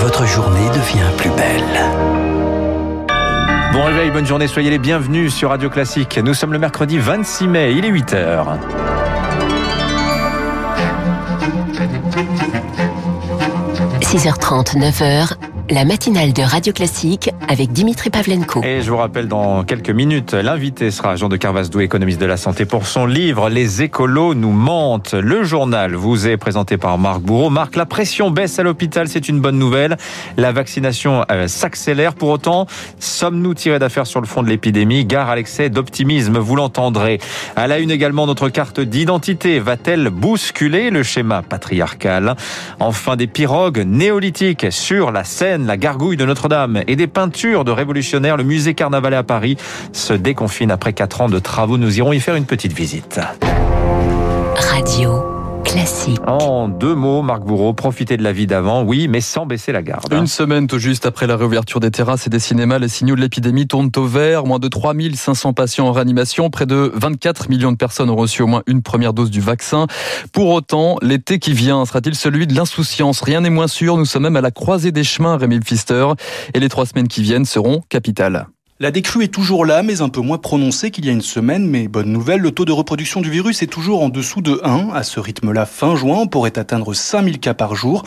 [0.00, 1.62] votre journée devient plus belle.
[3.74, 6.18] Bon réveil, bonne journée, soyez les bienvenus sur Radio Classique.
[6.24, 8.46] Nous sommes le mercredi 26 mai, il est 8h.–
[14.00, 15.34] 6h30, 9h,
[15.70, 18.60] la matinale de Radio Classique avec Dimitri Pavlenko.
[18.64, 22.36] Et je vous rappelle dans quelques minutes, l'invité sera Jean de Carvasdou, économiste de la
[22.36, 25.14] santé, pour son livre Les écolos nous mentent.
[25.14, 27.50] Le journal vous est présenté par Marc Bourreau.
[27.50, 29.96] Marc, la pression baisse à l'hôpital, c'est une bonne nouvelle.
[30.36, 32.14] La vaccination euh, s'accélère.
[32.14, 32.66] Pour autant,
[32.98, 35.04] sommes-nous tirés d'affaire sur le fond de l'épidémie?
[35.04, 37.20] Gare à l'excès d'optimisme, vous l'entendrez.
[37.54, 42.34] À la une également, notre carte d'identité va-t-elle bousculer le schéma patriarcal?
[42.80, 45.22] Enfin, des pirogues néolithiques sur la
[45.66, 49.56] la gargouille de Notre-Dame et des peintures de révolutionnaires, le musée Carnavalet à Paris
[49.92, 51.78] se déconfine après quatre ans de travaux.
[51.78, 53.20] Nous irons y faire une petite visite.
[54.56, 55.29] Radio.
[55.64, 56.20] Classique.
[56.26, 59.82] En deux mots, Marc Bourreau, profiter de la vie d'avant, oui, mais sans baisser la
[59.82, 60.12] garde.
[60.12, 63.20] Une semaine tout juste après la réouverture des terrasses et des cinémas, les signaux de
[63.20, 64.44] l'épidémie tournent au vert.
[64.44, 68.46] Moins de 3500 patients en réanimation, près de 24 millions de personnes ont reçu au
[68.46, 69.86] moins une première dose du vaccin.
[70.32, 73.20] Pour autant, l'été qui vient sera-t-il celui de l'insouciance?
[73.20, 73.96] Rien n'est moins sûr.
[73.96, 76.06] Nous sommes même à la croisée des chemins, Rémi Pfister,
[76.54, 78.48] et les trois semaines qui viennent seront capitales.
[78.82, 81.66] La décrue est toujours là, mais un peu moins prononcée qu'il y a une semaine.
[81.66, 84.88] Mais bonne nouvelle, le taux de reproduction du virus est toujours en dessous de 1.
[84.94, 88.04] À ce rythme-là, fin juin, on pourrait atteindre 5000 cas par jour.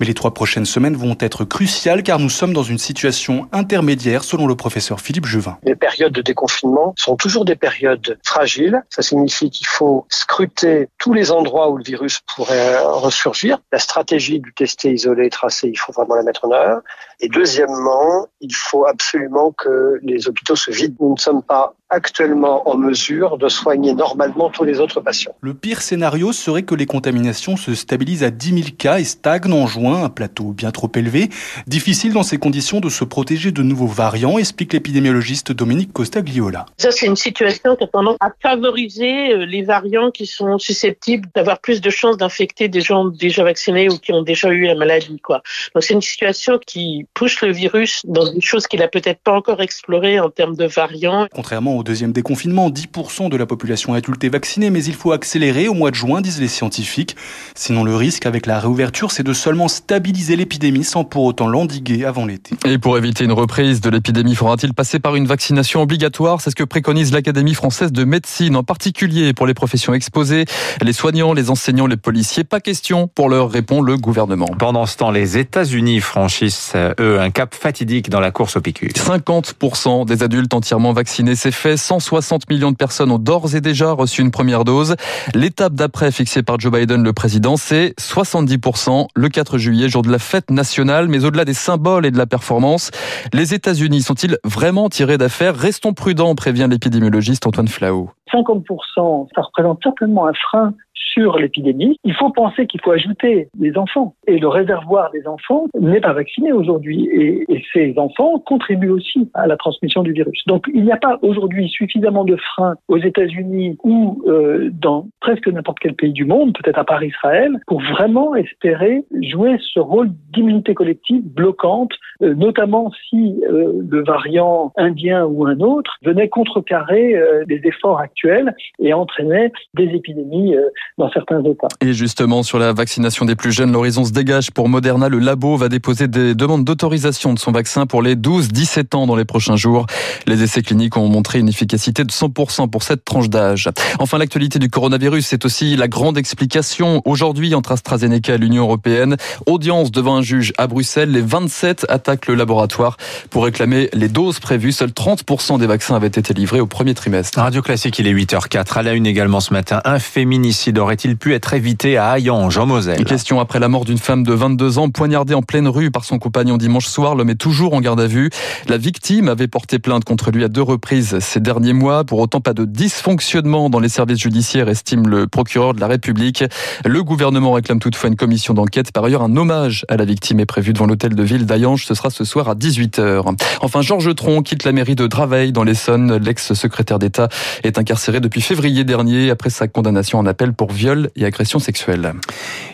[0.00, 4.24] Mais les trois prochaines semaines vont être cruciales car nous sommes dans une situation intermédiaire,
[4.24, 5.58] selon le professeur Philippe Juvin.
[5.62, 8.82] Les périodes de déconfinement sont toujours des périodes fragiles.
[8.90, 13.58] Ça signifie qu'il faut scruter tous les endroits où le virus pourrait ressurgir.
[13.70, 16.82] La stratégie du tester, isolé, tracé, il faut vraiment la mettre en œuvre.
[17.20, 20.96] Et deuxièmement, il faut absolument que les hôpitaux se vident.
[21.00, 25.34] Nous ne sommes pas actuellement en mesure de soigner normalement tous les autres patients.
[25.40, 29.52] Le pire scénario serait que les contaminations se stabilisent à 10 000 cas et stagnent
[29.52, 31.30] en juin, un plateau bien trop élevé.
[31.66, 36.66] Difficile dans ces conditions de se protéger de nouveaux variants, explique l'épidémiologiste Dominique Costa-Gliola.
[36.76, 41.28] Ça, c'est une situation qui a tendance à favoriser euh, les variants qui sont susceptibles
[41.34, 44.74] d'avoir plus de chances d'infecter des gens déjà vaccinés ou qui ont déjà eu la
[44.74, 45.18] maladie.
[45.20, 45.42] Quoi.
[45.74, 49.32] Donc, c'est une situation qui pousse le virus dans des choses qu'il a peut-être pas
[49.32, 51.26] encore explorées en termes de variants.
[51.32, 55.68] Contrairement au deuxième déconfinement, 10% de la population adulte est vaccinée, mais il faut accélérer
[55.68, 57.16] au mois de juin, disent les scientifiques.
[57.54, 62.04] Sinon, le risque avec la réouverture, c'est de seulement stabiliser l'épidémie sans pour autant l'endiguer
[62.04, 62.56] avant l'été.
[62.66, 66.40] Et pour éviter une reprise de l'épidémie, faudra-t-il passer par une vaccination obligatoire?
[66.40, 70.44] C'est ce que préconise l'Académie française de médecine, en particulier pour les professions exposées,
[70.82, 72.44] les soignants, les enseignants, les policiers.
[72.44, 74.48] Pas question pour leur répond le gouvernement.
[74.58, 78.88] Pendant ce temps, les États-Unis franchissent, eux, un cap fatidique dans la course au PQ.
[78.88, 81.65] 50% des adultes entièrement vaccinés, c'est fait.
[81.74, 84.94] 160 millions de personnes ont d'ores et déjà reçu une première dose.
[85.34, 90.10] L'étape d'après fixée par Joe Biden, le président, c'est 70% le 4 juillet, jour de
[90.10, 91.08] la fête nationale.
[91.08, 92.90] Mais au-delà des symboles et de la performance,
[93.32, 98.10] les États-Unis sont-ils vraiment tirés d'affaire Restons prudents, prévient l'épidémiologiste Antoine Flau.
[98.32, 100.74] 50%, ça représente certainement un frein
[101.16, 104.14] sur l'épidémie, il faut penser qu'il faut ajouter des enfants.
[104.26, 107.08] Et le réservoir des enfants n'est pas vacciné aujourd'hui.
[107.12, 110.42] Et, ces enfants contribuent aussi à la transmission du virus.
[110.46, 115.48] Donc il n'y a pas aujourd'hui suffisamment de freins aux États-Unis ou euh, dans presque
[115.48, 120.10] n'importe quel pays du monde, peut-être à part Israël, pour vraiment espérer jouer ce rôle
[120.32, 121.92] d'immunité collective bloquante,
[122.22, 127.14] euh, notamment si euh, le variant indien ou un autre venait contrecarrer
[127.46, 130.54] des efforts actuels et entraînait des épidémies
[130.98, 131.68] dans certains États.
[131.80, 135.08] Et justement, sur la vaccination des plus jeunes, l'horizon se dégage pour Moderna.
[135.08, 139.16] Le labo va déposer des demandes d'autorisation de son vaccin pour les 12-17 ans dans
[139.16, 139.86] les prochains jours.
[140.26, 143.70] Les essais cliniques ont montré une efficacité de 100% pour cette tranche d'âge.
[143.98, 149.16] Enfin, l'actualité du coronavirus, c'est aussi la grande explication aujourd'hui entre AstraZeneca et l'Union européenne.
[149.46, 151.10] Audience devant un juge à Bruxelles.
[151.10, 152.96] Les 27 attaquent le laboratoire
[153.30, 154.72] pour réclamer les doses prévues.
[154.72, 157.38] Seuls 30% des vaccins avaient été livrés au premier trimestre.
[157.38, 158.78] Radio Classique, il est 8h04.
[158.78, 162.66] À la une également ce matin, un féminicide aurait-il pu être évité à Hayange, en
[162.66, 166.04] Moselle Question après la mort d'une femme de 22 ans poignardée en pleine rue par
[166.04, 167.14] son compagnon dimanche soir.
[167.14, 168.30] L'homme est toujours en garde à vue.
[168.68, 172.04] La victime avait porté plainte contre lui à deux reprises ces derniers mois.
[172.04, 176.44] Pour autant, pas de dysfonctionnement dans les services judiciaires, estime le procureur de la République.
[176.84, 178.92] Le gouvernement réclame toutefois une commission d'enquête.
[178.92, 181.86] Par ailleurs, un hommage à la victime est prévu devant l'hôtel de ville d'Hayange.
[181.86, 183.34] Ce sera ce soir à 18h.
[183.60, 186.16] Enfin, Georges Tron quitte la mairie de Draveil dans l'Essonne.
[186.16, 187.28] L'ex-secrétaire d'État
[187.62, 192.12] est incarcéré depuis février dernier après sa condamnation en appel pour viol et agressions sexuelles.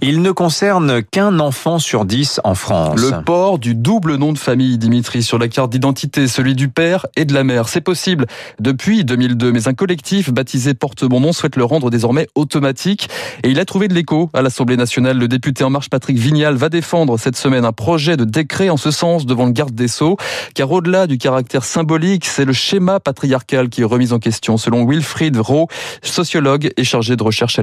[0.00, 3.00] Il ne concerne qu'un enfant sur dix en France.
[3.00, 7.06] Le port du double nom de famille, Dimitri, sur la carte d'identité, celui du père
[7.16, 7.68] et de la mère.
[7.68, 8.26] C'est possible
[8.60, 13.08] depuis 2002, mais un collectif baptisé Porte mon nom souhaite le rendre désormais automatique.
[13.42, 15.18] Et il a trouvé de l'écho à l'Assemblée nationale.
[15.18, 18.76] Le député En Marche, Patrick Vignal, va défendre cette semaine un projet de décret en
[18.76, 20.16] ce sens devant le garde des Sceaux.
[20.54, 24.86] Car au-delà du caractère symbolique, c'est le schéma patriarcal qui est remis en question, selon
[24.86, 25.66] Wilfried Rowe,
[26.02, 27.62] sociologue et chargé de recherche à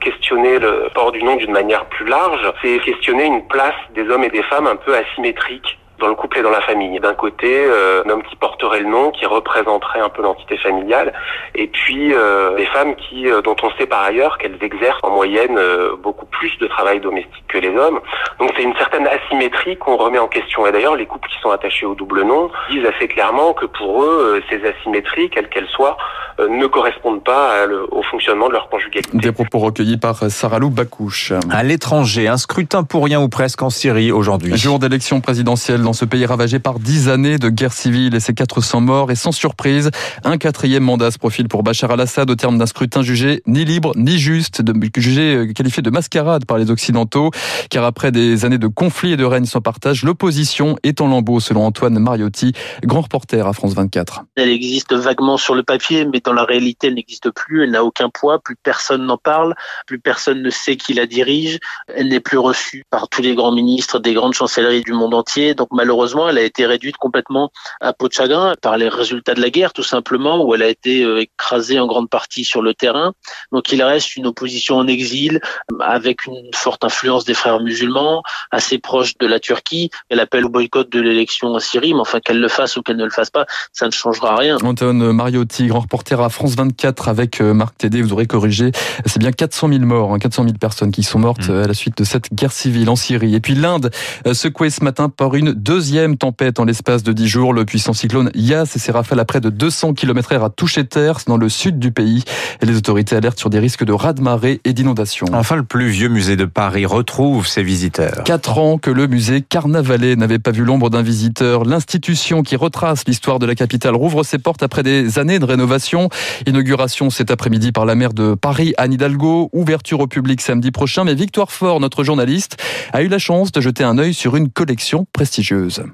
[0.00, 4.24] questionner le port du nom d'une manière plus large, c'est questionner une place des hommes
[4.24, 6.98] et des femmes un peu asymétrique dans le couple et dans la famille.
[7.00, 11.12] D'un côté, euh, un homme qui porterait le nom, qui représenterait un peu l'entité familiale,
[11.54, 15.10] et puis euh, des femmes qui, euh, dont on sait par ailleurs qu'elles exercent en
[15.10, 15.58] moyenne
[16.02, 18.00] beaucoup plus de travail domestique que les hommes.
[18.38, 20.66] Donc c'est une certaine asymétrie qu'on remet en question.
[20.66, 24.02] Et d'ailleurs, les couples qui sont attachés au double nom disent assez clairement que pour
[24.02, 25.96] eux, ces asymétries, quelles qu'elles soient,
[26.38, 29.16] euh, ne correspondent pas au fonctionnement de leur conjugalité.
[29.16, 31.32] Des propos recueillis par Saralou Bakouche.
[31.50, 34.54] À l'étranger, un scrutin pour rien ou presque en Syrie aujourd'hui.
[34.56, 38.34] Jour d'élection présidentielle dans ce pays ravagé par dix années de guerre civile et ses
[38.34, 39.12] 400 morts.
[39.12, 39.92] Et sans surprise,
[40.24, 43.92] un quatrième mandat se profile pour Bachar al-Assad au terme d'un scrutin jugé ni libre
[43.94, 44.62] ni juste,
[44.96, 47.30] jugé euh, qualifié de mascarade par les Occidentaux.
[47.70, 51.38] Car après des années de conflits et de règne sans partage, l'opposition est en lambeaux
[51.38, 52.50] selon Antoine Mariotti,
[52.82, 54.24] grand reporter à France 24.
[54.34, 57.84] Elle existe vaguement sur le papier, mais dans la réalité, elle n'existe plus, elle n'a
[57.84, 59.54] aucun poids, plus personne n'en parle,
[59.86, 61.60] plus personne ne sait qui la dirige,
[61.94, 65.54] elle n'est plus reçue par tous les grands ministres des grandes chancelleries du monde entier.
[65.76, 67.50] Malheureusement, elle a été réduite complètement
[67.80, 70.68] à peau de chagrin par les résultats de la guerre, tout simplement, où elle a
[70.68, 73.12] été euh, écrasée en grande partie sur le terrain.
[73.52, 75.40] Donc il reste une opposition en exil
[75.80, 79.90] avec une forte influence des frères musulmans, assez proche de la Turquie.
[80.08, 82.96] Elle appelle au boycott de l'élection en Syrie, mais enfin qu'elle le fasse ou qu'elle
[82.96, 84.56] ne le fasse pas, ça ne changera rien.
[84.62, 88.72] Antoine Mariotti, grand reporter à France 24 avec euh, Marc Tédé, vous aurez corrigé,
[89.04, 91.62] c'est bien 400 000 morts, 400 hein, 000 personnes qui sont mortes mmh.
[91.62, 93.34] à la suite de cette guerre civile en Syrie.
[93.34, 93.90] Et puis l'Inde,
[94.32, 97.52] secouée ce matin par une deuxième tempête en l'espace de 10 jours.
[97.52, 100.84] Le puissant cyclone Yas et ses rafales à près de 200 km heure a touché
[100.84, 102.22] terre dans le sud du pays.
[102.62, 105.26] Et les autorités alertent sur des risques de raz-de-marée et d'inondation.
[105.32, 108.22] Enfin, le plus vieux musée de Paris retrouve ses visiteurs.
[108.22, 111.64] Quatre ans que le musée Carnavalet n'avait pas vu l'ombre d'un visiteur.
[111.64, 116.10] L'institution qui retrace l'histoire de la capitale rouvre ses portes après des années de rénovation.
[116.46, 119.50] Inauguration cet après-midi par la maire de Paris, Anne Hidalgo.
[119.52, 121.02] Ouverture au public samedi prochain.
[121.02, 122.56] Mais Victoire Fort, notre journaliste,
[122.92, 125.55] a eu la chance de jeter un œil sur une collection prestigieuse.
[125.56, 125.84] Böse.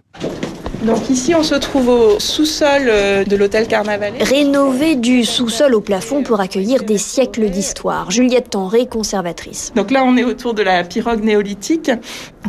[0.84, 4.19] Donc ici, on se trouve au sous-sol euh, de l'hôtel Carnavalet.
[4.25, 8.11] Rénové du sous-sol au plafond pour accueillir des siècles d'histoire.
[8.11, 9.73] Juliette Tenré, conservatrice.
[9.76, 11.93] Donc là, on est autour de la pirogue néolithique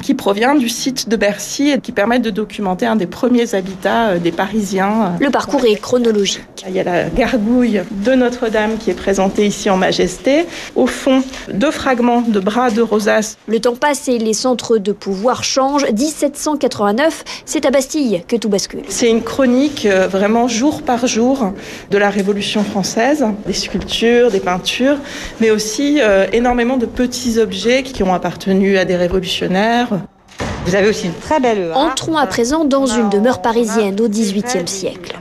[0.01, 4.09] qui provient du site de Bercy et qui permet de documenter un des premiers habitats
[4.09, 5.13] euh, des Parisiens.
[5.19, 6.41] Le parcours est chronologique.
[6.68, 10.45] Il y a la gargouille de Notre-Dame qui est présentée ici en majesté.
[10.75, 13.38] Au fond, deux fragments de bras de rosace.
[13.47, 15.86] Le temps passe et les centres de pouvoir changent.
[15.86, 18.22] 1789, c'est à Bastille
[18.87, 21.53] C'est une chronique euh, vraiment jour par jour
[21.91, 24.97] de la Révolution française, des sculptures, des peintures,
[25.39, 29.89] mais aussi euh, énormément de petits objets qui ont appartenu à des révolutionnaires.
[30.65, 34.68] Vous avez aussi une très belle Entrons à présent dans une demeure parisienne au XVIIIe
[34.68, 35.19] siècle.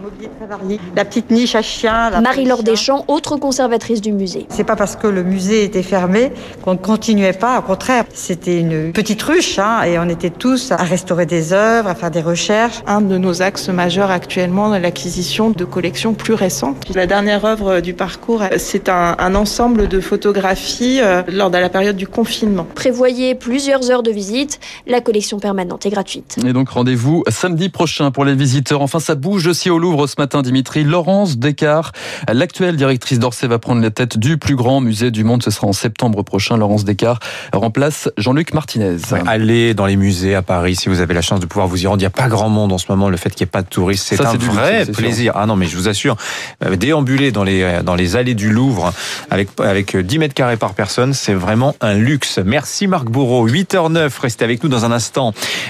[0.95, 2.21] La petite niche à chien.
[2.21, 4.47] Marie-Laure Deschamps, autre conservatrice du musée.
[4.51, 7.59] C'est pas parce que le musée était fermé qu'on ne continuait pas.
[7.59, 11.89] Au contraire, c'était une petite ruche hein, et on était tous à restaurer des œuvres,
[11.89, 12.83] à faire des recherches.
[12.87, 16.95] Un de nos axes majeurs actuellement, l'acquisition de collections plus récentes.
[16.95, 21.69] La dernière œuvre du parcours, c'est un, un, ensemble de photographies euh, lors de la
[21.69, 22.67] période du confinement.
[22.75, 24.61] Prévoyez plusieurs heures de visite.
[24.87, 26.39] La collection permanente et gratuite.
[26.47, 28.83] Et donc rendez-vous samedi prochain pour les visiteurs.
[28.83, 30.85] Enfin, ça bouge aussi au Louvre ce matin, Dimitri.
[30.85, 31.95] Laurence Descartes,
[32.33, 35.43] l'actuelle directrice d'Orsay, va prendre la tête du plus grand musée du monde.
[35.43, 36.57] Ce sera en septembre prochain.
[36.57, 37.23] Laurence Descartes
[37.53, 38.97] remplace Jean-Luc Martinez.
[39.27, 41.87] allez dans les musées à Paris si vous avez la chance de pouvoir vous y
[41.87, 41.99] rendre.
[41.99, 43.09] Il n'y a pas grand monde en ce moment.
[43.09, 45.33] Le fait qu'il n'y ait pas de touristes, c'est un vrai plaisir.
[45.37, 46.17] Ah non, mais je vous assure,
[46.65, 48.93] euh, déambuler dans les, euh, dans les allées du Louvre
[49.31, 52.39] avec, avec 10 mètres carrés par personne, c'est vraiment un luxe.
[52.45, 53.49] Merci Marc Bourreau.
[53.49, 55.22] 8h09, restez avec nous dans un instant.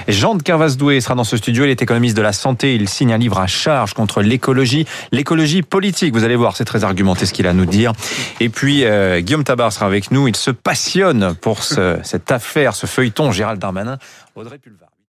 [0.09, 1.65] Jean de Carvas-Doué sera dans ce studio.
[1.65, 2.75] Il est économiste de la santé.
[2.75, 6.15] Il signe un livre à charge contre l'écologie, l'écologie politique.
[6.15, 7.93] Vous allez voir, c'est très argumenté ce qu'il a à nous dire.
[8.41, 10.29] Et puis, euh, Guillaume Tabar sera avec nous.
[10.29, 13.99] Il se passionne pour cette affaire, ce feuilleton Gérald Darmanin,
[14.35, 14.92] Audrey Pulvar.